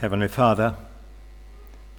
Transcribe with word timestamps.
Heavenly 0.00 0.28
Father, 0.28 0.76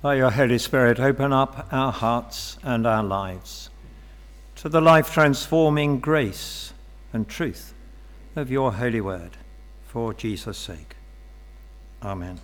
by 0.04 0.18
your 0.18 0.30
Holy 0.30 0.60
Spirit, 0.60 1.00
open 1.00 1.34
up 1.34 1.68
our 1.72 1.92
hearts 1.92 2.60
and 2.62 2.86
our 2.86 3.04
lives 3.04 3.72
to 4.58 4.70
the 4.70 4.80
life 4.80 5.12
transforming 5.12 6.00
grace 6.00 6.74
and 7.12 7.28
truth 7.28 7.74
of 8.36 8.52
your 8.52 8.74
holy 8.74 9.02
word 9.02 9.32
for 9.88 10.14
Jesus' 10.14 10.60
sake. 10.60 10.96
Amen. 12.04 12.40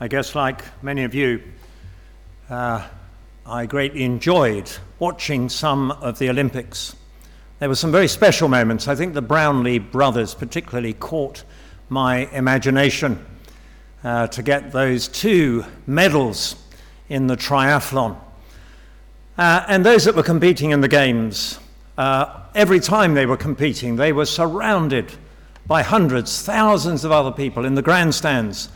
I 0.00 0.08
guess, 0.08 0.34
like 0.34 0.64
many 0.82 1.04
of 1.04 1.14
you, 1.14 1.42
uh, 2.48 2.88
I 3.44 3.66
greatly 3.66 4.04
enjoyed 4.04 4.70
watching 4.98 5.50
some 5.50 5.90
of 5.90 6.18
the 6.18 6.30
Olympics. 6.30 6.96
There 7.58 7.68
were 7.68 7.74
some 7.74 7.90
very 7.90 8.06
special 8.06 8.46
moments. 8.46 8.86
I 8.86 8.94
think 8.94 9.14
the 9.14 9.22
Brownlee 9.22 9.80
brothers 9.80 10.32
particularly 10.32 10.92
caught 10.92 11.42
my 11.88 12.28
imagination 12.30 13.26
uh, 14.04 14.28
to 14.28 14.44
get 14.44 14.70
those 14.70 15.08
two 15.08 15.64
medals 15.84 16.54
in 17.08 17.26
the 17.26 17.36
triathlon. 17.36 18.16
Uh, 19.36 19.64
and 19.66 19.84
those 19.84 20.04
that 20.04 20.14
were 20.14 20.22
competing 20.22 20.70
in 20.70 20.82
the 20.82 20.88
games, 20.88 21.58
uh, 21.96 22.42
every 22.54 22.78
time 22.78 23.14
they 23.14 23.26
were 23.26 23.36
competing, 23.36 23.96
they 23.96 24.12
were 24.12 24.26
surrounded 24.26 25.12
by 25.66 25.82
hundreds, 25.82 26.40
thousands 26.42 27.04
of 27.04 27.10
other 27.10 27.32
people 27.32 27.64
in 27.64 27.74
the 27.74 27.82
grandstands 27.82 28.68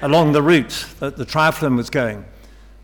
along 0.00 0.30
the 0.30 0.42
route 0.42 0.86
that 1.00 1.16
the 1.16 1.26
triathlon 1.26 1.76
was 1.76 1.90
going, 1.90 2.24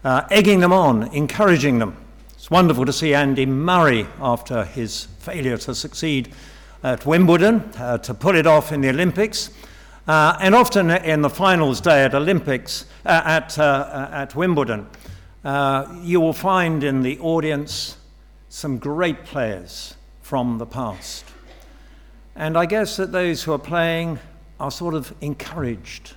uh, 0.02 0.22
egging 0.32 0.58
them 0.58 0.72
on, 0.72 1.04
encouraging 1.14 1.78
them. 1.78 1.96
It's 2.44 2.50
wonderful 2.50 2.84
to 2.84 2.92
see 2.92 3.14
Andy 3.14 3.46
Murray 3.46 4.06
after 4.20 4.64
his 4.66 5.04
failure 5.20 5.56
to 5.56 5.74
succeed 5.74 6.34
at 6.82 7.06
Wimbledon, 7.06 7.60
uh, 7.78 7.96
to 7.96 8.12
pull 8.12 8.36
it 8.36 8.46
off 8.46 8.70
in 8.70 8.82
the 8.82 8.90
Olympics. 8.90 9.48
Uh, 10.06 10.36
and 10.42 10.54
often 10.54 10.90
in 10.90 11.22
the 11.22 11.30
finals 11.30 11.80
day 11.80 12.04
at 12.04 12.14
Olympics, 12.14 12.84
uh, 13.06 13.22
at, 13.24 13.58
uh, 13.58 14.10
at 14.12 14.34
Wimbledon, 14.34 14.86
uh, 15.42 15.86
you 16.02 16.20
will 16.20 16.34
find 16.34 16.84
in 16.84 17.00
the 17.00 17.18
audience 17.20 17.96
some 18.50 18.76
great 18.76 19.24
players 19.24 19.94
from 20.20 20.58
the 20.58 20.66
past. 20.66 21.24
And 22.36 22.58
I 22.58 22.66
guess 22.66 22.98
that 22.98 23.10
those 23.10 23.44
who 23.44 23.54
are 23.54 23.58
playing 23.58 24.18
are 24.60 24.70
sort 24.70 24.92
of 24.92 25.14
encouraged 25.22 26.12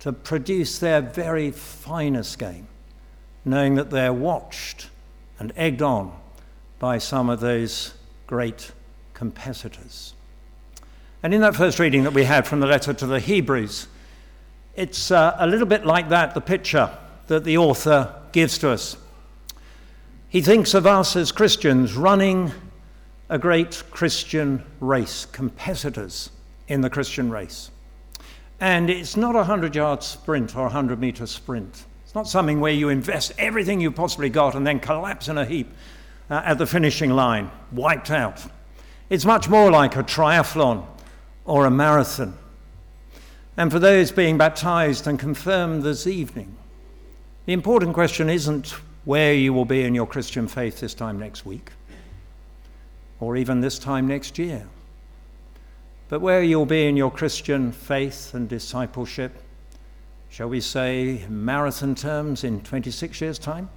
to 0.00 0.12
produce 0.12 0.80
their 0.80 1.00
very 1.00 1.52
finest 1.52 2.40
game, 2.40 2.66
knowing 3.44 3.76
that 3.76 3.90
they're 3.90 4.12
watched 4.12 4.89
and 5.40 5.52
egged 5.56 5.82
on 5.82 6.12
by 6.78 6.98
some 6.98 7.28
of 7.28 7.40
those 7.40 7.94
great 8.28 8.70
competitors. 9.14 10.14
And 11.22 11.34
in 11.34 11.40
that 11.40 11.56
first 11.56 11.78
reading 11.78 12.04
that 12.04 12.12
we 12.12 12.24
had 12.24 12.46
from 12.46 12.60
the 12.60 12.66
letter 12.66 12.94
to 12.94 13.06
the 13.06 13.18
Hebrews, 13.18 13.88
it's 14.76 15.10
uh, 15.10 15.34
a 15.38 15.46
little 15.46 15.66
bit 15.66 15.84
like 15.84 16.10
that, 16.10 16.34
the 16.34 16.40
picture 16.40 16.96
that 17.26 17.44
the 17.44 17.58
author 17.58 18.14
gives 18.32 18.58
to 18.58 18.70
us. 18.70 18.96
He 20.28 20.42
thinks 20.42 20.74
of 20.74 20.86
us 20.86 21.16
as 21.16 21.32
Christians 21.32 21.94
running 21.94 22.52
a 23.28 23.38
great 23.38 23.82
Christian 23.90 24.64
race, 24.78 25.26
competitors 25.26 26.30
in 26.68 26.82
the 26.82 26.90
Christian 26.90 27.30
race. 27.30 27.70
And 28.60 28.90
it's 28.90 29.16
not 29.16 29.34
a 29.34 29.38
100 29.38 29.74
yard 29.74 30.02
sprint 30.02 30.54
or 30.54 30.60
a 30.60 30.64
100 30.64 31.00
meter 31.00 31.26
sprint. 31.26 31.84
It's 32.10 32.14
not 32.16 32.26
something 32.26 32.58
where 32.58 32.72
you 32.72 32.88
invest 32.88 33.30
everything 33.38 33.80
you 33.80 33.92
possibly 33.92 34.30
got 34.30 34.56
and 34.56 34.66
then 34.66 34.80
collapse 34.80 35.28
in 35.28 35.38
a 35.38 35.44
heap 35.44 35.72
uh, 36.28 36.42
at 36.44 36.58
the 36.58 36.66
finishing 36.66 37.10
line, 37.10 37.52
wiped 37.70 38.10
out. 38.10 38.42
It's 39.08 39.24
much 39.24 39.48
more 39.48 39.70
like 39.70 39.94
a 39.94 40.02
triathlon 40.02 40.84
or 41.44 41.66
a 41.66 41.70
marathon. 41.70 42.36
And 43.56 43.70
for 43.70 43.78
those 43.78 44.10
being 44.10 44.36
baptized 44.36 45.06
and 45.06 45.20
confirmed 45.20 45.84
this 45.84 46.08
evening, 46.08 46.56
the 47.46 47.52
important 47.52 47.94
question 47.94 48.28
isn't 48.28 48.74
where 49.04 49.32
you 49.32 49.52
will 49.52 49.64
be 49.64 49.84
in 49.84 49.94
your 49.94 50.08
Christian 50.08 50.48
faith 50.48 50.80
this 50.80 50.94
time 50.94 51.16
next 51.20 51.46
week 51.46 51.70
or 53.20 53.36
even 53.36 53.60
this 53.60 53.78
time 53.78 54.08
next 54.08 54.36
year, 54.36 54.66
but 56.08 56.20
where 56.20 56.42
you'll 56.42 56.66
be 56.66 56.88
in 56.88 56.96
your 56.96 57.12
Christian 57.12 57.70
faith 57.70 58.34
and 58.34 58.48
discipleship 58.48 59.44
shall 60.30 60.48
we 60.48 60.60
say, 60.60 61.26
marathon 61.28 61.94
terms 61.94 62.44
in 62.44 62.60
26 62.60 63.20
years' 63.20 63.38
time? 63.38 63.68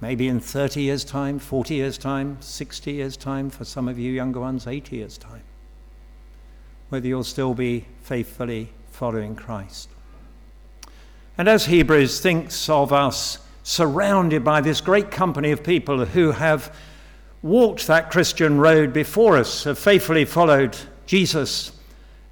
Maybe 0.00 0.26
in 0.28 0.40
30 0.40 0.82
years' 0.82 1.04
time, 1.04 1.38
40 1.38 1.76
years' 1.76 1.96
time, 1.96 2.36
60 2.40 2.92
years' 2.92 3.16
time, 3.16 3.48
for 3.48 3.64
some 3.64 3.88
of 3.88 3.98
you 3.98 4.12
younger 4.12 4.40
ones, 4.40 4.66
80 4.66 4.96
years' 4.96 5.16
time. 5.16 5.42
Whether 6.88 7.06
you'll 7.06 7.24
still 7.24 7.54
be 7.54 7.86
faithfully 8.02 8.72
following 8.90 9.36
Christ. 9.36 9.88
And 11.38 11.48
as 11.48 11.66
Hebrews 11.66 12.20
thinks 12.20 12.68
of 12.68 12.92
us 12.92 13.38
surrounded 13.62 14.44
by 14.44 14.60
this 14.60 14.80
great 14.80 15.10
company 15.10 15.52
of 15.52 15.62
people 15.62 16.04
who 16.04 16.32
have 16.32 16.76
walked 17.42 17.86
that 17.86 18.10
Christian 18.10 18.58
road 18.58 18.92
before 18.92 19.36
us, 19.36 19.64
have 19.64 19.78
faithfully 19.78 20.24
followed 20.24 20.76
Jesus 21.06 21.70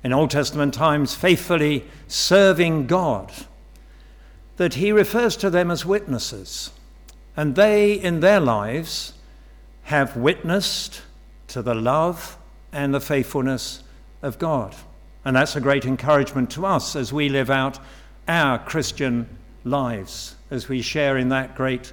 in 0.05 0.13
Old 0.13 0.31
Testament 0.31 0.75
times, 0.75 1.15
faithfully 1.15 1.85
serving 2.09 2.87
God, 2.87 3.33
that 4.57 4.75
he 4.75 4.93
refers 4.93 5.37
to 5.37 5.51
them 5.51 5.71
as 5.71 5.87
witnesses. 5.87 6.71
And 7.37 7.55
they, 7.55 7.95
in 7.95 8.21
their 8.21 8.41
lives, 8.41 9.15
have 9.85 10.17
witnessed 10.17 11.03
to 11.49 11.63
the 11.63 11.75
love 11.75 12.37
and 12.73 12.93
the 12.93 13.01
faithfulness 13.01 13.83
of 14.23 14.39
God. 14.39 14.75
And 15.25 15.37
that's 15.37 15.57
a 15.57 15.61
great 15.61 15.85
encouragement 15.85 16.51
to 16.53 16.67
us 16.67 16.97
as 16.97 17.13
we 17.13 17.29
live 17.29 17.51
out 17.51 17.79
our 18.27 18.59
Christian 18.59 19.29
lives, 19.65 20.37
as 20.51 20.69
we 20.69 20.83
share 20.83 21.17
in 21.17 21.29
that 21.29 21.55
great 21.55 21.93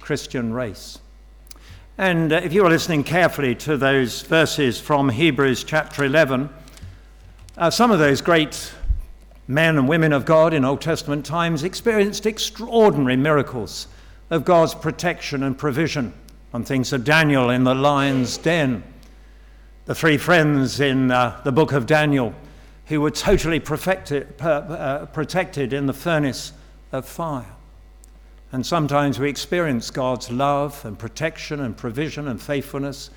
Christian 0.00 0.52
race. 0.52 0.98
And 1.96 2.32
uh, 2.32 2.36
if 2.36 2.52
you 2.52 2.64
are 2.64 2.70
listening 2.70 3.02
carefully 3.02 3.54
to 3.56 3.76
those 3.76 4.22
verses 4.22 4.80
from 4.80 5.08
Hebrews 5.08 5.64
chapter 5.64 6.04
11, 6.04 6.48
uh, 7.58 7.68
some 7.68 7.90
of 7.90 7.98
those 7.98 8.20
great 8.20 8.72
men 9.48 9.76
and 9.78 9.88
women 9.88 10.12
of 10.12 10.24
God 10.24 10.54
in 10.54 10.64
Old 10.64 10.80
Testament 10.80 11.26
times 11.26 11.64
experienced 11.64 12.24
extraordinary 12.24 13.16
miracles 13.16 13.88
of 14.30 14.44
God's 14.44 14.74
protection 14.74 15.42
and 15.42 15.58
provision. 15.58 16.14
On 16.54 16.64
things 16.64 16.92
of 16.92 17.04
Daniel 17.04 17.50
in 17.50 17.64
the 17.64 17.74
lion's 17.74 18.38
den, 18.38 18.84
the 19.86 19.94
three 19.94 20.16
friends 20.16 20.80
in 20.80 21.10
uh, 21.10 21.40
the 21.44 21.52
book 21.52 21.72
of 21.72 21.84
Daniel 21.84 22.32
who 22.86 23.00
were 23.00 23.10
totally 23.10 23.60
protected, 23.60 24.40
uh, 24.40 25.06
protected 25.06 25.72
in 25.72 25.86
the 25.86 25.92
furnace 25.92 26.52
of 26.92 27.06
fire. 27.06 27.54
And 28.52 28.64
sometimes 28.64 29.18
we 29.18 29.28
experience 29.28 29.90
God's 29.90 30.30
love 30.30 30.82
and 30.84 30.98
protection 30.98 31.60
and 31.60 31.76
provision 31.76 32.28
and 32.28 32.40
faithfulness 32.40 33.10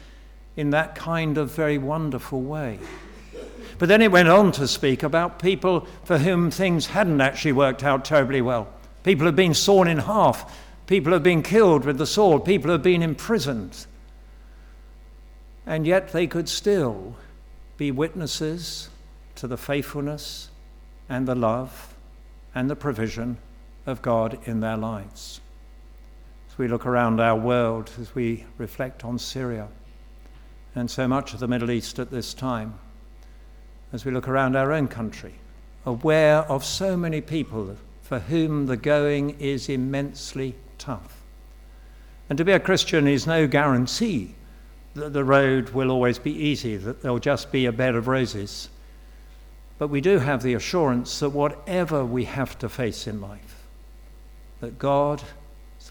in 0.58 0.72
that 0.72 0.96
kind 0.96 1.38
of 1.38 1.52
very 1.52 1.78
wonderful 1.78 2.42
way. 2.42 2.80
But 3.80 3.90
then 3.90 4.02
it 4.02 4.12
went 4.12 4.30
on 4.30 4.52
to 4.54 4.68
speak 4.68 5.04
about 5.04 5.40
people 5.40 5.88
for 6.04 6.18
whom 6.18 6.52
things 6.52 6.88
hadn't 6.88 7.22
actually 7.22 7.54
worked 7.54 7.84
out 7.84 8.06
terribly 8.06 8.42
well. 8.42 8.68
People 9.04 9.26
have 9.26 9.36
been 9.36 9.54
sawn 9.54 9.88
in 9.88 10.00
half, 10.00 10.58
people 10.88 11.14
have 11.14 11.24
been 11.24 11.42
killed 11.44 11.86
with 11.86 11.98
the 11.98 12.06
sword, 12.06 12.46
people 12.46 12.72
have 12.72 12.84
been 12.84 13.02
imprisoned. 13.02 13.86
And 15.66 15.88
yet 15.88 16.12
they 16.12 16.28
could 16.28 16.50
still 16.50 17.16
be 17.78 17.92
witnesses 17.92 18.90
to 19.36 19.48
the 19.48 19.58
faithfulness 19.58 20.50
and 21.10 21.28
the 21.28 21.36
love 21.36 21.96
and 22.54 22.70
the 22.70 22.76
provision 22.76 23.38
of 23.86 24.02
God 24.02 24.38
in 24.46 24.60
their 24.60 24.78
lives. 24.78 25.42
As 26.50 26.58
we 26.58 26.68
look 26.68 26.86
around 26.86 27.20
our 27.20 27.36
world, 27.36 27.92
as 28.00 28.14
we 28.14 28.46
reflect 28.58 29.04
on 29.04 29.18
Syria 29.18 29.68
and 30.76 30.90
so 30.90 31.08
much 31.08 31.34
of 31.34 31.40
the 31.40 31.48
Middle 31.48 31.72
East 31.72 31.98
at 32.00 32.12
this 32.12 32.34
time, 32.34 32.78
as 33.94 34.06
we 34.06 34.12
look 34.12 34.28
around 34.28 34.56
our 34.56 34.72
own 34.72 34.88
country, 34.88 35.34
aware 35.86 36.40
of 36.44 36.64
so 36.64 36.96
many 36.96 37.22
people 37.22 37.76
for 38.02 38.20
whom 38.20 38.66
the 38.66 38.78
going 38.78 39.32
is 39.40 39.70
immensely 39.70 40.56
tough. 40.78 41.22
And 42.30 42.38
to 42.38 42.46
be 42.46 42.52
a 42.52 42.60
Christian 42.60 43.08
is 43.08 43.28
no 43.28 43.48
guarantee 43.48 44.36
that 44.94 45.14
the 45.14 45.24
road 45.24 45.70
will 45.70 45.92
always 45.92 46.20
be 46.20 46.32
easy, 46.32 46.78
that 46.78 47.02
there'll 47.02 47.20
just 47.20 47.52
be 47.52 47.66
a 47.66 47.72
bed 47.72 47.96
of 47.96 48.08
roses. 48.08 48.70
But 49.78 49.88
we 49.88 50.02
do 50.02 50.20
have 50.20 50.44
the 50.44 50.54
assurance 50.54 51.20
that 51.20 51.30
whatever 51.30 52.06
we 52.06 52.26
have 52.26 52.60
to 52.60 52.70
face 52.70 53.08
in 53.08 53.22
life, 53.22 53.64
that 54.60 54.78
God's 54.78 55.24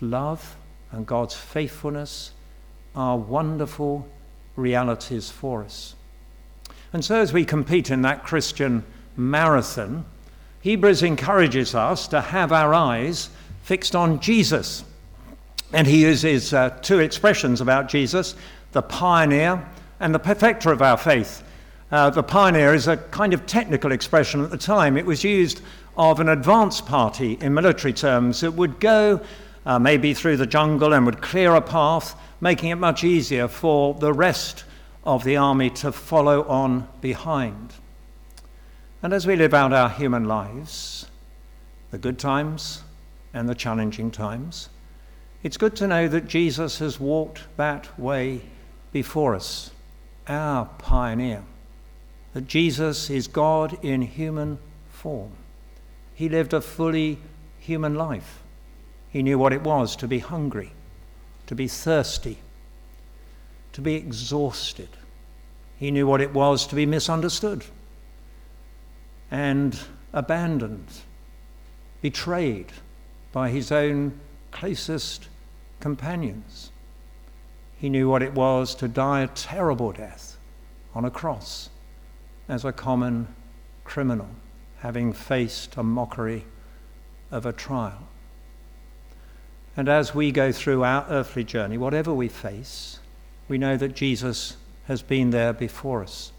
love 0.00 0.56
and 0.92 1.06
God's 1.06 1.34
faithfulness 1.34 2.32
are 2.94 3.16
wonderful 3.16 4.06
realities 4.56 5.30
for 5.30 5.64
us. 5.64 5.94
And 6.92 7.04
so, 7.04 7.20
as 7.20 7.32
we 7.32 7.44
compete 7.44 7.90
in 7.90 8.02
that 8.02 8.24
Christian 8.24 8.84
marathon, 9.16 10.04
Hebrews 10.60 11.02
encourages 11.02 11.74
us 11.74 12.08
to 12.08 12.20
have 12.20 12.52
our 12.52 12.74
eyes 12.74 13.30
fixed 13.62 13.94
on 13.94 14.20
Jesus. 14.20 14.84
And 15.72 15.86
he 15.86 16.02
uses 16.02 16.52
uh, 16.52 16.70
two 16.82 16.98
expressions 16.98 17.60
about 17.60 17.88
Jesus 17.88 18.34
the 18.72 18.82
pioneer 18.82 19.66
and 19.98 20.14
the 20.14 20.18
perfecter 20.18 20.70
of 20.72 20.80
our 20.80 20.96
faith. 20.96 21.42
Uh, 21.90 22.08
the 22.08 22.22
pioneer 22.22 22.72
is 22.72 22.86
a 22.86 22.96
kind 22.96 23.34
of 23.34 23.46
technical 23.46 23.90
expression 23.90 24.44
at 24.44 24.50
the 24.50 24.56
time. 24.56 24.96
It 24.96 25.04
was 25.04 25.24
used 25.24 25.60
of 25.96 26.20
an 26.20 26.28
advance 26.28 26.80
party 26.80 27.36
in 27.40 27.52
military 27.52 27.92
terms 27.92 28.40
that 28.40 28.52
would 28.52 28.78
go 28.78 29.20
uh, 29.66 29.78
maybe 29.78 30.14
through 30.14 30.36
the 30.36 30.46
jungle 30.46 30.92
and 30.92 31.04
would 31.04 31.20
clear 31.20 31.54
a 31.56 31.60
path, 31.60 32.14
making 32.40 32.70
it 32.70 32.76
much 32.76 33.02
easier 33.02 33.48
for 33.48 33.94
the 33.94 34.12
rest 34.12 34.64
of 35.04 35.24
the 35.24 35.36
army 35.36 35.70
to 35.70 35.92
follow 35.92 36.46
on 36.46 36.88
behind. 37.00 37.74
And 39.02 39.12
as 39.12 39.26
we 39.26 39.36
live 39.36 39.54
out 39.54 39.72
our 39.72 39.88
human 39.88 40.24
lives, 40.24 41.06
the 41.90 41.98
good 41.98 42.18
times 42.18 42.82
and 43.32 43.48
the 43.48 43.54
challenging 43.54 44.10
times, 44.10 44.68
it's 45.42 45.56
good 45.56 45.74
to 45.76 45.86
know 45.86 46.06
that 46.08 46.26
Jesus 46.26 46.78
has 46.80 47.00
walked 47.00 47.44
that 47.56 47.98
way 47.98 48.42
before 48.92 49.34
us, 49.34 49.70
our 50.28 50.66
pioneer. 50.78 51.44
That 52.34 52.46
Jesus 52.46 53.08
is 53.08 53.26
God 53.26 53.82
in 53.82 54.02
human 54.02 54.58
form. 54.90 55.32
He 56.14 56.28
lived 56.28 56.52
a 56.52 56.60
fully 56.60 57.18
human 57.58 57.94
life. 57.94 58.42
He 59.08 59.22
knew 59.22 59.38
what 59.38 59.52
it 59.52 59.62
was 59.62 59.96
to 59.96 60.06
be 60.06 60.18
hungry, 60.18 60.72
to 61.46 61.54
be 61.54 61.66
thirsty, 61.66 62.38
to 63.72 63.80
be 63.80 63.94
exhausted. 63.94 64.88
He 65.76 65.90
knew 65.90 66.06
what 66.06 66.20
it 66.20 66.32
was 66.32 66.66
to 66.66 66.74
be 66.74 66.86
misunderstood 66.86 67.64
and 69.30 69.78
abandoned, 70.12 70.88
betrayed 72.02 72.72
by 73.32 73.50
his 73.50 73.70
own 73.70 74.18
closest 74.50 75.28
companions. 75.78 76.70
He 77.78 77.88
knew 77.88 78.08
what 78.08 78.22
it 78.22 78.34
was 78.34 78.74
to 78.76 78.88
die 78.88 79.22
a 79.22 79.28
terrible 79.28 79.92
death 79.92 80.36
on 80.94 81.04
a 81.04 81.10
cross 81.10 81.70
as 82.48 82.64
a 82.64 82.72
common 82.72 83.28
criminal, 83.84 84.28
having 84.80 85.12
faced 85.12 85.76
a 85.76 85.82
mockery 85.82 86.44
of 87.30 87.46
a 87.46 87.52
trial. 87.52 88.08
And 89.76 89.88
as 89.88 90.14
we 90.14 90.32
go 90.32 90.52
through 90.52 90.84
our 90.84 91.06
earthly 91.08 91.44
journey, 91.44 91.78
whatever 91.78 92.12
we 92.12 92.28
face, 92.28 92.99
we 93.50 93.58
know 93.58 93.76
that 93.76 93.96
Jesus 93.96 94.56
has 94.86 95.02
been 95.02 95.30
there 95.30 95.52
before 95.52 96.02
us. 96.02 96.32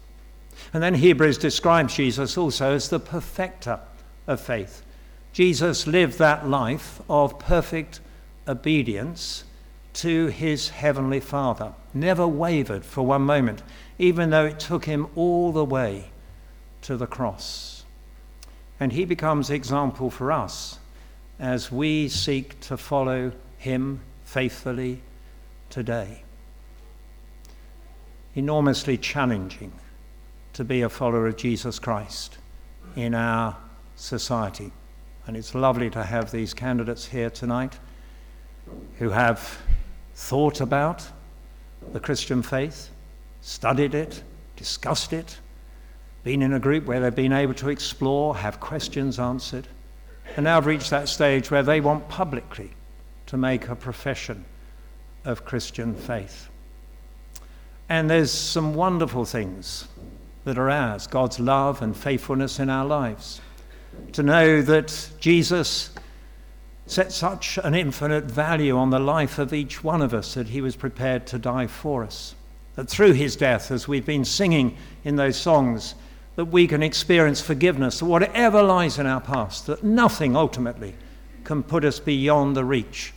And 0.72 0.82
then 0.82 0.94
Hebrews 0.94 1.36
describes 1.36 1.94
Jesus 1.94 2.38
also 2.38 2.74
as 2.74 2.88
the 2.88 2.98
perfecter 2.98 3.78
of 4.26 4.40
faith. 4.40 4.82
Jesus 5.34 5.86
lived 5.86 6.18
that 6.18 6.48
life 6.48 7.02
of 7.10 7.38
perfect 7.38 8.00
obedience 8.48 9.44
to 9.92 10.28
his 10.28 10.70
heavenly 10.70 11.20
Father, 11.20 11.74
never 11.92 12.26
wavered 12.26 12.82
for 12.82 13.04
one 13.04 13.22
moment, 13.22 13.62
even 13.98 14.30
though 14.30 14.46
it 14.46 14.58
took 14.58 14.86
him 14.86 15.06
all 15.14 15.52
the 15.52 15.64
way 15.64 16.10
to 16.80 16.96
the 16.96 17.06
cross. 17.06 17.84
And 18.80 18.90
he 18.90 19.04
becomes 19.04 19.50
example 19.50 20.10
for 20.10 20.32
us 20.32 20.78
as 21.38 21.70
we 21.70 22.08
seek 22.08 22.58
to 22.60 22.78
follow 22.78 23.32
him 23.58 24.00
faithfully 24.24 25.02
today. 25.68 26.22
Enormously 28.34 28.96
challenging 28.96 29.72
to 30.52 30.64
be 30.64 30.82
a 30.82 30.88
follower 30.88 31.26
of 31.26 31.36
Jesus 31.36 31.78
Christ 31.78 32.38
in 32.96 33.14
our 33.14 33.56
society. 33.96 34.72
And 35.26 35.36
it's 35.36 35.54
lovely 35.54 35.90
to 35.90 36.02
have 36.02 36.30
these 36.30 36.52
candidates 36.54 37.06
here 37.06 37.30
tonight 37.30 37.78
who 38.98 39.10
have 39.10 39.60
thought 40.14 40.60
about 40.60 41.06
the 41.92 42.00
Christian 42.00 42.42
faith, 42.42 42.90
studied 43.40 43.94
it, 43.94 44.22
discussed 44.56 45.12
it, 45.12 45.38
been 46.24 46.42
in 46.42 46.52
a 46.52 46.60
group 46.60 46.86
where 46.86 47.00
they've 47.00 47.14
been 47.14 47.32
able 47.32 47.54
to 47.54 47.68
explore, 47.68 48.36
have 48.36 48.60
questions 48.60 49.18
answered, 49.18 49.66
and 50.36 50.44
now 50.44 50.54
have 50.54 50.66
reached 50.66 50.90
that 50.90 51.08
stage 51.08 51.50
where 51.50 51.62
they 51.62 51.80
want 51.80 52.08
publicly 52.08 52.70
to 53.26 53.36
make 53.36 53.68
a 53.68 53.74
profession 53.74 54.44
of 55.24 55.44
Christian 55.44 55.94
faith. 55.94 56.48
And 57.92 58.08
there's 58.08 58.32
some 58.32 58.72
wonderful 58.72 59.26
things 59.26 59.86
that 60.44 60.56
are 60.56 60.70
ours 60.70 61.06
God's 61.06 61.38
love 61.38 61.82
and 61.82 61.94
faithfulness 61.94 62.58
in 62.58 62.70
our 62.70 62.86
lives. 62.86 63.42
To 64.12 64.22
know 64.22 64.62
that 64.62 65.10
Jesus 65.20 65.90
set 66.86 67.12
such 67.12 67.58
an 67.58 67.74
infinite 67.74 68.24
value 68.24 68.78
on 68.78 68.88
the 68.88 68.98
life 68.98 69.38
of 69.38 69.52
each 69.52 69.84
one 69.84 70.00
of 70.00 70.14
us 70.14 70.32
that 70.32 70.48
he 70.48 70.62
was 70.62 70.74
prepared 70.74 71.26
to 71.26 71.38
die 71.38 71.66
for 71.66 72.02
us. 72.02 72.34
That 72.76 72.88
through 72.88 73.12
his 73.12 73.36
death, 73.36 73.70
as 73.70 73.86
we've 73.86 74.06
been 74.06 74.24
singing 74.24 74.78
in 75.04 75.16
those 75.16 75.36
songs, 75.36 75.94
that 76.36 76.46
we 76.46 76.66
can 76.66 76.82
experience 76.82 77.42
forgiveness, 77.42 77.98
that 77.98 78.06
whatever 78.06 78.62
lies 78.62 78.98
in 78.98 79.04
our 79.04 79.20
past, 79.20 79.66
that 79.66 79.84
nothing 79.84 80.34
ultimately 80.34 80.94
can 81.44 81.62
put 81.62 81.84
us 81.84 82.00
beyond 82.00 82.56
the 82.56 82.64
reach 82.64 83.12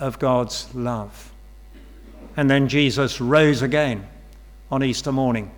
of 0.00 0.18
God's 0.18 0.74
love. 0.74 1.30
And 2.38 2.48
then 2.48 2.68
Jesus 2.68 3.20
rose 3.20 3.60
again 3.60 4.08
on 4.70 4.82
Easter 4.82 5.12
morning, 5.12 5.50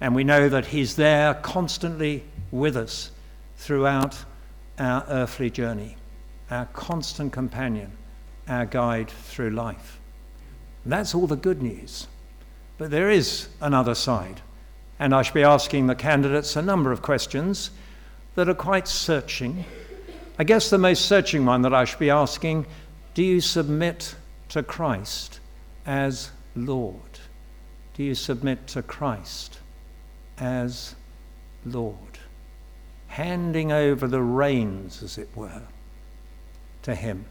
and 0.00 0.14
we 0.14 0.24
know 0.24 0.48
that 0.48 0.66
he's 0.66 0.96
there 0.96 1.34
constantly 1.34 2.24
with 2.50 2.76
us 2.76 3.10
throughout 3.56 4.24
our 4.78 5.04
earthly 5.08 5.50
journey 5.50 5.96
our 6.52 6.66
constant 6.66 7.32
companion, 7.32 7.90
our 8.46 8.66
guide 8.66 9.08
through 9.08 9.50
life. 9.50 9.98
And 10.84 10.92
that's 10.92 11.14
all 11.14 11.26
the 11.26 11.34
good 11.36 11.62
news. 11.62 12.06
But 12.76 12.90
there 12.90 13.10
is 13.10 13.48
another 13.60 13.94
side. 13.94 14.42
And 14.98 15.14
I 15.14 15.22
should 15.22 15.34
be 15.34 15.42
asking 15.42 15.86
the 15.86 15.94
candidates 15.94 16.54
a 16.54 16.62
number 16.62 16.92
of 16.92 17.00
questions 17.00 17.70
that 18.34 18.50
are 18.50 18.54
quite 18.54 18.86
searching. 18.86 19.64
I 20.38 20.44
guess 20.44 20.68
the 20.68 20.78
most 20.78 21.06
searching 21.06 21.46
one 21.46 21.62
that 21.62 21.74
I 21.74 21.84
should 21.84 21.98
be 21.98 22.10
asking 22.10 22.66
do 23.14 23.22
you 23.22 23.40
submit 23.40 24.14
to 24.50 24.62
Christ 24.62 25.40
as 25.86 26.30
Lord? 26.54 27.18
Do 27.94 28.02
you 28.02 28.14
submit 28.14 28.66
to 28.68 28.82
Christ 28.82 29.58
as 30.38 30.94
Lord? 31.64 32.18
Handing 33.08 33.70
over 33.70 34.06
the 34.06 34.22
reins, 34.22 35.02
as 35.02 35.18
it 35.18 35.28
were, 35.34 35.62
to 36.82 36.94
Him 36.94 37.26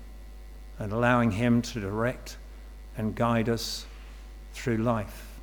and 0.78 0.92
allowing 0.92 1.32
Him 1.32 1.62
to 1.64 1.80
direct 1.80 2.38
and 2.98 3.16
guide 3.16 3.50
us 3.50 3.86
through 4.54 4.78
life. 4.78 5.40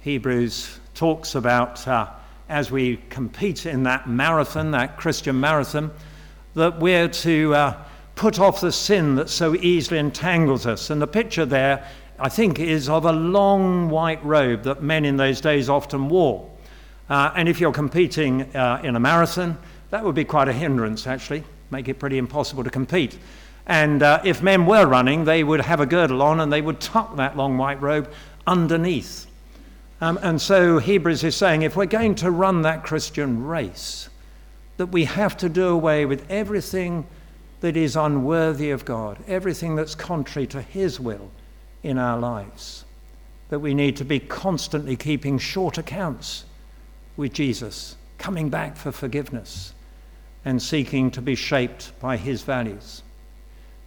Hebrews 0.00 0.80
talks 0.94 1.34
about 1.34 1.86
uh, 1.86 2.10
as 2.48 2.70
we 2.70 2.98
compete 3.08 3.66
in 3.66 3.84
that 3.84 4.08
marathon, 4.08 4.72
that 4.72 4.98
Christian 4.98 5.40
marathon, 5.40 5.90
that 6.54 6.78
we're 6.80 7.08
to 7.08 7.54
uh, 7.54 7.84
put 8.14 8.38
off 8.38 8.60
the 8.60 8.72
sin 8.72 9.14
that 9.14 9.30
so 9.30 9.54
easily 9.54 9.98
entangles 9.98 10.66
us. 10.66 10.90
And 10.90 11.00
the 11.00 11.06
picture 11.06 11.46
there, 11.46 11.88
I 12.22 12.28
think, 12.28 12.60
is 12.60 12.88
of 12.88 13.04
a 13.04 13.10
long 13.10 13.90
white 13.90 14.24
robe 14.24 14.62
that 14.62 14.80
men 14.80 15.04
in 15.04 15.16
those 15.16 15.40
days 15.40 15.68
often 15.68 16.08
wore. 16.08 16.48
Uh, 17.10 17.32
and 17.34 17.48
if 17.48 17.58
you're 17.58 17.72
competing 17.72 18.42
uh, 18.54 18.80
in 18.84 18.94
a 18.94 19.00
marathon, 19.00 19.58
that 19.90 20.04
would 20.04 20.14
be 20.14 20.24
quite 20.24 20.46
a 20.46 20.52
hindrance, 20.52 21.08
actually 21.08 21.42
make 21.72 21.88
it 21.88 21.98
pretty 21.98 22.18
impossible 22.18 22.62
to 22.62 22.70
compete. 22.70 23.18
And 23.66 24.04
uh, 24.04 24.20
if 24.24 24.40
men 24.40 24.66
were 24.66 24.86
running, 24.86 25.24
they 25.24 25.42
would 25.42 25.62
have 25.62 25.80
a 25.80 25.86
girdle 25.86 26.22
on 26.22 26.38
and 26.38 26.52
they 26.52 26.60
would 26.60 26.78
tuck 26.78 27.16
that 27.16 27.36
long 27.36 27.58
white 27.58 27.82
robe 27.82 28.08
underneath. 28.46 29.26
Um, 30.00 30.16
and 30.22 30.40
so 30.40 30.78
Hebrews 30.78 31.24
is 31.24 31.34
saying 31.34 31.62
if 31.62 31.74
we're 31.74 31.86
going 31.86 32.14
to 32.16 32.30
run 32.30 32.62
that 32.62 32.84
Christian 32.84 33.44
race, 33.44 34.08
that 34.76 34.86
we 34.86 35.06
have 35.06 35.36
to 35.38 35.48
do 35.48 35.66
away 35.70 36.06
with 36.06 36.30
everything 36.30 37.04
that 37.62 37.76
is 37.76 37.96
unworthy 37.96 38.70
of 38.70 38.84
God, 38.84 39.18
everything 39.26 39.74
that's 39.74 39.96
contrary 39.96 40.46
to 40.46 40.62
His 40.62 41.00
will 41.00 41.28
in 41.82 41.98
our 41.98 42.18
lives. 42.18 42.84
That 43.48 43.60
we 43.60 43.74
need 43.74 43.96
to 43.96 44.04
be 44.04 44.20
constantly 44.20 44.96
keeping 44.96 45.38
short 45.38 45.78
accounts 45.78 46.44
with 47.16 47.32
Jesus, 47.32 47.96
coming 48.18 48.48
back 48.48 48.76
for 48.76 48.92
forgiveness 48.92 49.74
and 50.44 50.60
seeking 50.60 51.10
to 51.10 51.22
be 51.22 51.34
shaped 51.34 51.92
by 52.00 52.16
his 52.16 52.42
values. 52.42 53.02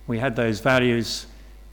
We 0.07 0.19
had 0.19 0.35
those 0.35 0.59
values 0.59 1.25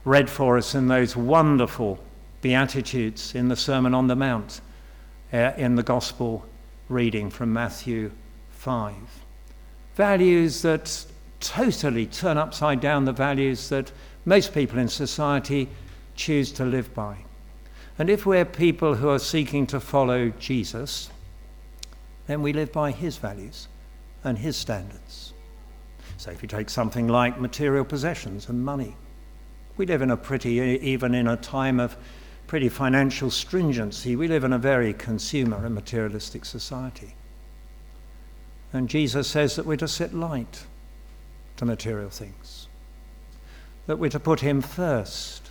read 0.04 0.28
for 0.28 0.56
us 0.56 0.74
in 0.74 0.88
those 0.88 1.14
wonderful 1.14 1.98
Beatitudes 2.40 3.34
in 3.34 3.48
the 3.48 3.56
Sermon 3.56 3.94
on 3.94 4.08
the 4.08 4.16
Mount, 4.16 4.60
uh, 5.32 5.52
in 5.56 5.76
the 5.76 5.82
Gospel 5.82 6.44
reading 6.88 7.30
from 7.30 7.52
Matthew 7.52 8.10
5. 8.50 8.94
Values 9.94 10.62
that 10.62 11.06
totally 11.38 12.06
turn 12.06 12.38
upside 12.38 12.80
down 12.80 13.04
the 13.04 13.12
values 13.12 13.68
that 13.68 13.92
most 14.24 14.52
people 14.52 14.78
in 14.78 14.88
society 14.88 15.68
choose 16.14 16.52
to 16.52 16.64
live 16.64 16.92
by. 16.94 17.18
And 17.98 18.08
if 18.08 18.24
we're 18.24 18.44
people 18.44 18.96
who 18.96 19.08
are 19.08 19.18
seeking 19.18 19.66
to 19.68 19.80
follow 19.80 20.30
Jesus, 20.30 21.10
then 22.26 22.42
we 22.42 22.52
live 22.52 22.72
by 22.72 22.90
his 22.90 23.16
values 23.16 23.68
and 24.24 24.38
his 24.38 24.56
standards. 24.56 25.32
So 26.16 26.30
if 26.30 26.42
you 26.42 26.48
take 26.48 26.70
something 26.70 27.08
like 27.08 27.40
material 27.40 27.84
possessions 27.84 28.48
and 28.48 28.64
money, 28.64 28.96
we 29.76 29.86
live 29.86 30.02
in 30.02 30.10
a 30.10 30.16
pretty, 30.16 30.50
even 30.50 31.14
in 31.14 31.26
a 31.26 31.36
time 31.36 31.80
of 31.80 31.96
pretty 32.46 32.68
financial 32.68 33.30
stringency. 33.30 34.14
We 34.14 34.28
live 34.28 34.44
in 34.44 34.52
a 34.52 34.58
very 34.58 34.92
consumer 34.92 35.64
and 35.64 35.74
materialistic 35.74 36.44
society. 36.44 37.14
And 38.72 38.88
Jesus 38.88 39.28
says 39.28 39.56
that 39.56 39.66
we're 39.66 39.76
to 39.78 39.88
sit 39.88 40.14
light 40.14 40.64
to 41.56 41.64
material 41.64 42.10
things, 42.10 42.68
that 43.86 43.98
we're 43.98 44.10
to 44.10 44.20
put 44.20 44.40
Him 44.40 44.60
first 44.60 45.41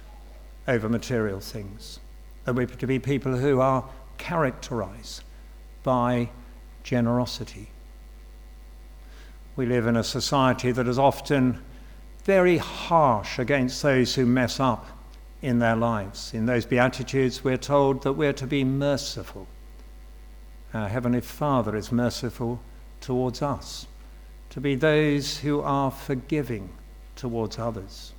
over 0.68 0.88
material 0.88 1.40
things, 1.40 2.00
that 2.46 2.54
we're 2.54 2.68
to 2.68 2.88
be 2.88 3.00
people 3.00 3.38
who 3.38 3.60
are 3.60 3.88
characterized 4.18 5.24
by 5.84 6.30
generosity. 6.84 7.70
We 9.56 9.66
live 9.66 9.88
in 9.88 9.98
a 9.98 10.04
society 10.04 10.72
that 10.72 10.88
is 10.88 11.00
often 11.00 11.62
very 12.24 12.58
harsh 12.58 13.40
against 13.40 13.82
those 13.82 14.16
who 14.16 14.26
mess 14.26 14.60
up 14.60 14.86
in 15.42 15.60
their 15.60 15.76
lives. 15.76 16.34
In 16.34 16.46
those 16.46 16.66
Beatitudes, 16.66 17.44
we're 17.44 17.58
told 17.58 18.04
that 18.04 18.14
we're 18.14 18.34
to 18.34 18.48
be 18.48 18.64
merciful. 18.64 19.48
Our 20.74 20.88
Heavenly 20.88 21.22
Father 21.22 21.76
is 21.76 21.92
merciful 21.92 22.62
towards 23.02 23.42
us, 23.42 23.88
to 24.52 24.62
be 24.62 24.76
those 24.76 25.40
who 25.40 25.62
are 25.62 25.92
forgiving 25.92 26.70
towards 27.16 27.58
others. 27.58 28.14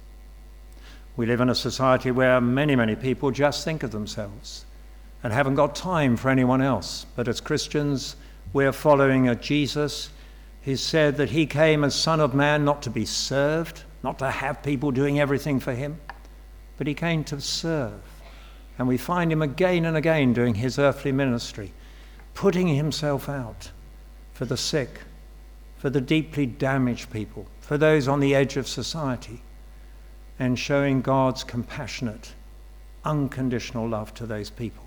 We 1.16 1.26
live 1.26 1.40
in 1.40 1.50
a 1.50 1.54
society 1.54 2.11
where 2.11 2.40
many, 2.40 2.75
many 2.75 2.97
people 2.97 3.31
just 3.31 3.64
think 3.64 3.83
of 3.83 3.90
themselves 3.90 4.64
and 5.23 5.33
haven't 5.33 5.57
got 5.57 5.75
time 5.75 6.16
for 6.16 6.31
anyone 6.31 6.62
else. 6.62 7.07
But 7.14 7.28
as 7.28 7.40
Christians, 7.40 8.16
we're 8.52 8.73
following 8.73 9.28
a 9.28 9.35
Jesus 9.35 10.11
who 10.62 10.76
said 10.76 11.16
that 11.16 11.31
he 11.31 11.45
came 11.47 11.85
as 11.85 11.95
Son 11.95 12.21
of 12.21 12.35
Man 12.35 12.64
not 12.64 12.83
to 12.83 12.90
be 12.90 13.04
served, 13.04 13.83
not 14.02 14.19
to 14.21 14.31
have 14.31 14.62
people 14.62 14.90
doing 14.90 15.21
everything 15.21 15.61
for 15.61 15.75
him, 15.75 16.00
but 16.78 16.87
he 16.87 16.95
came 16.95 17.25
to 17.25 17.40
serve. 17.40 18.00
And 18.78 18.88
we 18.88 18.97
find 18.97 19.31
him 19.31 19.42
again 19.42 19.85
and 19.85 19.97
again 19.97 20.33
doing 20.33 20.54
his 20.54 20.78
earthly 20.78 21.12
ministry, 21.12 21.73
putting 22.35 22.69
himself 22.69 23.28
out 23.28 23.71
for 24.33 24.47
the 24.47 24.57
sick, 24.57 25.02
for 25.76 25.90
the 25.90 26.00
deeply 26.00 26.47
damaged 26.47 27.11
people, 27.11 27.47
for 27.61 27.76
those 27.76 28.09
on 28.09 28.21
the 28.21 28.35
edge 28.35 28.57
of 28.57 28.66
society, 28.66 29.42
and 30.43 30.59
showing 30.59 31.01
God's 31.03 31.45
compassionate, 31.45 32.33
unconditional 33.05 33.89
love 33.89 34.13
to 34.15 34.27
those 34.27 34.51
people. 34.51 34.83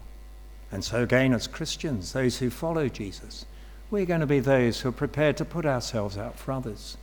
And 0.69 0.83
so, 0.83 1.01
again, 1.01 1.33
as 1.33 1.47
Christians, 1.47 2.11
those 2.11 2.37
who 2.37 2.49
follow 2.49 2.89
Jesus, 2.89 3.45
we're 3.89 4.05
going 4.05 4.19
to 4.19 4.27
be 4.27 4.41
those 4.41 4.81
who 4.81 4.89
are 4.89 4.91
prepared 4.91 5.37
to 5.37 5.45
put 5.45 5.65
ourselves 5.65 6.17
out 6.17 6.37
for 6.37 6.51
others. 6.51 6.97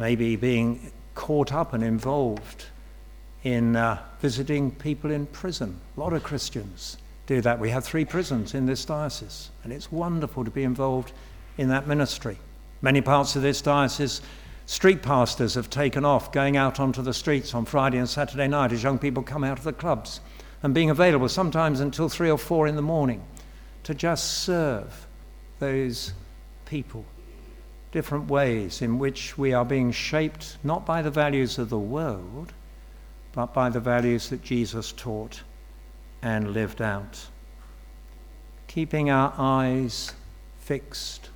Maybe 0.00 0.34
being 0.34 0.90
caught 1.14 1.52
up 1.52 1.74
and 1.74 1.84
involved 1.84 2.64
in 3.44 3.76
uh, 3.76 4.02
visiting 4.18 4.72
people 4.72 5.12
in 5.12 5.26
prison. 5.26 5.78
A 5.96 6.00
lot 6.00 6.14
of 6.14 6.24
Christians 6.24 6.98
do 7.28 7.40
that. 7.42 7.60
We 7.60 7.70
have 7.70 7.84
three 7.84 8.04
prisons 8.04 8.52
in 8.52 8.66
this 8.66 8.84
diocese, 8.84 9.50
and 9.62 9.72
it's 9.72 9.92
wonderful 9.92 10.44
to 10.44 10.50
be 10.50 10.64
involved 10.64 11.12
in 11.56 11.68
that 11.68 11.86
ministry. 11.86 12.36
Many 12.82 13.00
parts 13.00 13.36
of 13.36 13.42
this 13.42 13.62
diocese, 13.62 14.22
street 14.68 15.00
pastors 15.00 15.54
have 15.54 15.70
taken 15.70 16.04
off 16.04 16.30
going 16.30 16.54
out 16.54 16.78
onto 16.78 17.00
the 17.00 17.14
streets 17.14 17.54
on 17.54 17.64
Friday 17.64 17.96
and 17.96 18.08
Saturday 18.08 18.46
night 18.46 18.70
as 18.70 18.82
young 18.82 18.98
people 18.98 19.22
come 19.22 19.42
out 19.42 19.56
of 19.56 19.64
the 19.64 19.72
clubs 19.72 20.20
and 20.62 20.74
being 20.74 20.90
available 20.90 21.26
sometimes 21.26 21.80
until 21.80 22.06
three 22.06 22.30
or 22.30 22.36
four 22.36 22.66
in 22.66 22.76
the 22.76 22.82
morning 22.82 23.24
to 23.82 23.94
just 23.94 24.42
serve 24.42 25.06
those 25.58 26.12
people. 26.66 27.06
Different 27.92 28.28
ways 28.28 28.82
in 28.82 28.98
which 28.98 29.38
we 29.38 29.54
are 29.54 29.64
being 29.64 29.90
shaped 29.90 30.58
not 30.62 30.84
by 30.84 31.00
the 31.00 31.10
values 31.10 31.58
of 31.58 31.70
the 31.70 31.78
world, 31.78 32.52
but 33.32 33.54
by 33.54 33.70
the 33.70 33.80
values 33.80 34.28
that 34.28 34.42
Jesus 34.42 34.92
taught 34.92 35.42
and 36.20 36.52
lived 36.52 36.82
out. 36.82 37.26
Keeping 38.66 39.08
our 39.08 39.32
eyes 39.38 40.12
fixed 40.58 41.30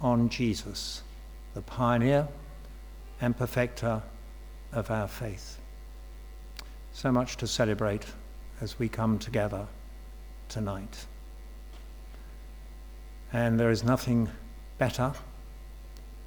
on 0.00 0.28
Jesus, 0.28 1.02
the 1.54 1.62
pioneer 1.62 2.26
and 3.22 3.36
perfecter 3.36 4.02
of 4.72 4.90
our 4.90 5.06
faith. 5.06 5.58
So 6.92 7.10
much 7.12 7.36
to 7.38 7.46
celebrate 7.46 8.04
as 8.60 8.78
we 8.78 8.88
come 8.88 9.18
together 9.18 9.66
tonight. 10.48 11.06
And 13.32 13.58
there 13.58 13.70
is 13.70 13.84
nothing 13.84 14.28
better 14.76 15.12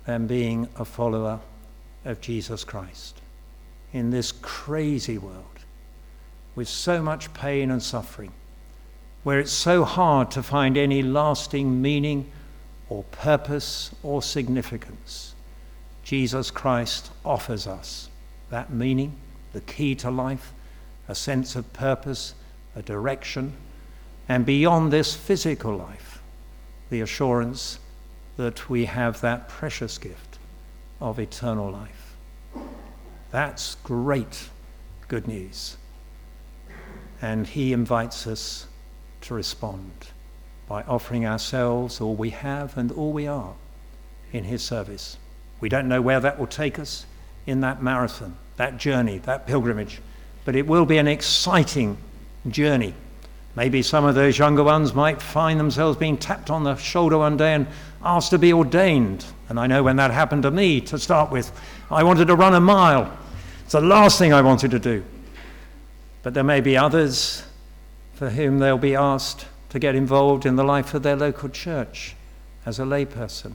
than 0.06 0.26
being 0.26 0.70
a 0.78 0.86
follower 0.86 1.42
of 2.06 2.22
Jesus 2.22 2.64
Christ 2.64 3.22
in 3.92 4.10
this 4.10 4.32
crazy 4.32 5.18
world 5.18 5.44
with 6.56 6.70
so 6.70 7.04
much 7.04 7.34
pain 7.34 7.72
and 7.72 7.84
suffering, 7.84 8.32
where 9.24 9.40
it's 9.40 9.52
so 9.52 9.84
hard 9.84 10.32
to 10.32 10.42
find 10.42 10.78
any 10.78 11.04
lasting 11.04 11.82
meaning 11.82 12.32
or 12.88 13.04
purpose 13.04 13.92
or 14.02 14.22
significance. 14.22 15.35
Jesus 16.06 16.52
Christ 16.52 17.10
offers 17.26 17.66
us 17.66 18.10
that 18.52 18.72
meaning, 18.72 19.16
the 19.54 19.62
key 19.62 19.96
to 19.96 20.12
life, 20.12 20.54
a 21.08 21.16
sense 21.16 21.56
of 21.56 21.74
purpose, 21.74 22.36
a 22.76 22.84
direction, 22.84 23.54
and 24.30 24.46
beyond 24.46 24.94
this 24.94 25.16
physical 25.16 25.76
life, 25.76 26.22
the 26.92 27.02
assurance 27.02 27.80
that 28.38 28.70
we 28.70 28.86
have 28.86 29.20
that 29.22 29.50
precious 29.50 29.98
gift 29.98 30.38
of 31.02 31.20
eternal 31.20 31.72
life. 31.72 32.16
That's 33.32 33.76
great 33.84 34.50
good 35.08 35.28
news. 35.28 35.78
And 37.20 37.48
he 37.48 37.74
invites 37.74 38.28
us 38.28 38.68
to 39.22 39.34
respond 39.34 39.92
by 40.68 40.84
offering 40.84 41.26
ourselves, 41.26 42.00
all 42.00 42.16
we 42.16 42.30
have 42.30 42.78
and 42.78 42.92
all 42.92 43.12
we 43.12 43.26
are, 43.26 43.56
in 44.32 44.44
his 44.44 44.62
service. 44.64 45.18
We 45.60 45.70
don't 45.70 45.88
know 45.88 46.02
where 46.02 46.20
that 46.20 46.38
will 46.38 46.48
take 46.48 46.80
us 46.80 47.06
in 47.46 47.62
that 47.62 47.82
marathon, 47.82 48.36
that 48.58 48.78
journey, 48.78 49.20
that 49.20 49.48
pilgrimage, 49.48 50.02
but 50.44 50.56
it 50.56 50.68
will 50.68 50.86
be 50.86 50.98
an 50.98 51.08
exciting 51.08 51.98
journey. 52.48 52.94
Maybe 53.56 53.82
some 53.82 54.04
of 54.04 54.16
those 54.16 54.38
younger 54.38 54.64
ones 54.64 54.94
might 54.94 55.22
find 55.22 55.60
themselves 55.60 55.98
being 55.98 56.18
tapped 56.18 56.50
on 56.50 56.64
the 56.64 56.76
shoulder 56.76 57.18
one 57.18 57.38
day 57.38 57.54
and 57.54 57.68
asked 58.04 58.32
to 58.32 58.38
be 58.38 58.52
ordained. 58.52 59.26
And 59.48 59.60
I 59.60 59.68
know 59.68 59.82
when 59.82 59.96
that 59.96 60.12
happened 60.12 60.44
to 60.44 60.52
me 60.52 60.82
to 60.82 61.00
start 61.00 61.32
with, 61.32 61.52
I 61.90 62.04
wanted 62.04 62.28
to 62.28 62.36
run 62.36 62.54
a 62.54 62.60
mile. 62.60 63.18
It's 63.64 63.72
the 63.72 63.82
last 63.82 64.20
thing 64.20 64.34
I 64.34 64.42
wanted 64.42 64.72
to 64.72 64.80
do. 64.80 65.04
But 66.22 66.34
there 66.34 66.44
may 66.44 66.60
be 66.60 66.76
others 66.76 67.44
for 68.16 68.30
whom 68.30 68.60
they'll 68.60 68.78
be 68.78 68.96
asked 68.96 69.46
to 69.70 69.80
get 69.80 69.96
involved 69.96 70.46
in 70.46 70.56
the 70.56 70.64
life 70.64 70.94
of 70.94 71.04
their 71.04 71.16
local 71.16 71.50
church 71.50 72.16
as 72.66 72.80
a 72.80 72.84
layperson, 72.84 73.54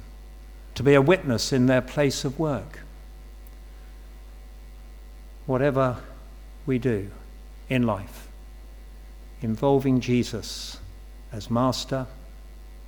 to 0.74 0.82
be 0.82 0.94
a 0.94 1.02
witness 1.02 1.52
in 1.52 1.66
their 1.66 1.80
place 1.80 2.24
of 2.24 2.38
work. 2.38 2.80
Whatever 5.46 5.98
we 6.66 6.78
do 6.78 7.10
in 7.68 7.82
life, 7.82 8.28
involving 9.42 10.00
Jesus 10.00 10.78
as 11.32 11.50
Master, 11.50 12.06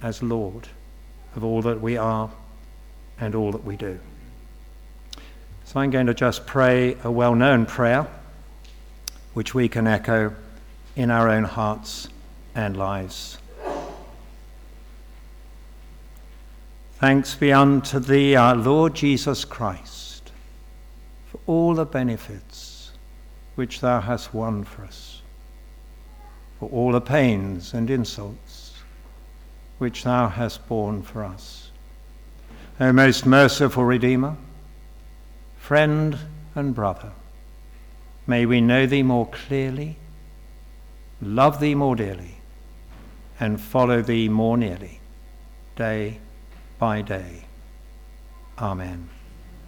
as 0.01 0.23
Lord 0.23 0.69
of 1.37 1.45
all 1.45 1.63
that 1.63 1.81
we 1.81 1.97
are 1.97 2.31
and 3.19 3.35
all 3.35 3.53
that 3.53 3.65
we 3.65 3.77
do. 3.77 3.99
So 5.65 5.81
I'm 5.81 5.91
going 5.91 6.07
to 6.07 6.15
just 6.15 6.47
pray 6.47 6.97
a 7.03 7.11
well 7.11 7.35
known 7.35 7.67
prayer, 7.67 8.07
which 9.33 9.55
we 9.55 9.69
can 9.69 9.87
echo 9.87 10.35
in 10.97 11.11
our 11.11 11.29
own 11.31 11.45
hearts 11.45 12.09
and 12.55 12.77
lives. 12.77 13.39
Thanks 17.03 17.35
be 17.35 17.53
unto 17.53 17.99
thee, 17.99 18.37
our 18.37 18.55
Lord 18.55 18.95
Jesus 18.95 19.45
Christ, 19.45 20.31
for 21.27 21.41
all 21.49 21.75
the 21.75 21.85
benefits 21.85 22.93
which 23.57 23.81
thou 23.81 24.01
hast 24.01 24.33
won 24.33 24.63
for 24.63 24.85
us, 24.85 25.21
for 26.61 26.69
all 26.69 26.93
the 26.93 27.01
pains 27.01 27.75
and 27.75 27.91
insults 27.91 28.75
which 29.79 30.05
thou 30.05 30.29
hast 30.29 30.69
borne 30.69 31.03
for 31.03 31.25
us. 31.25 31.73
O 32.79 32.93
most 32.93 33.27
merciful 33.27 33.83
Redeemer, 33.83 34.37
friend 35.59 36.17
and 36.55 36.73
brother, 36.73 37.11
may 38.29 38.47
we 38.47 38.61
know 38.61 38.87
thee 38.87 39.03
more 39.03 39.27
clearly, 39.27 39.97
love 41.21 41.59
thee 41.59 41.75
more 41.75 41.97
dearly, 41.97 42.37
and 43.41 43.61
follow 43.61 44.03
thee 44.03 44.29
more 44.29 44.57
nearly, 44.57 45.01
day 45.75 46.21
by 46.83 47.01
day. 47.01 47.45
Amen. 48.59 49.22